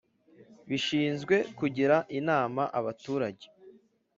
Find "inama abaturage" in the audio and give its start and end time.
2.19-3.45